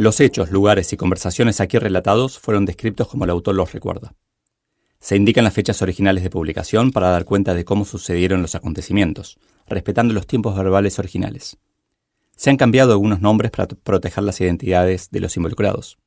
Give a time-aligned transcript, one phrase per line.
[0.00, 4.14] Los hechos, lugares y conversaciones aquí relatados fueron descritos como el autor los recuerda.
[4.98, 9.38] Se indican las fechas originales de publicación para dar cuenta de cómo sucedieron los acontecimientos,
[9.66, 11.58] respetando los tiempos verbales originales.
[12.34, 15.98] Se han cambiado algunos nombres para proteger las identidades de los involucrados.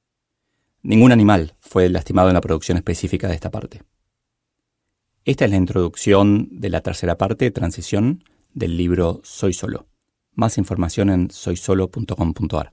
[0.81, 3.83] Ningún animal fue lastimado en la producción específica de esta parte.
[5.23, 8.23] Esta es la introducción de la tercera parte, transición,
[8.55, 9.85] del libro Soy Solo.
[10.33, 12.72] Más información en soysolo.com.ar.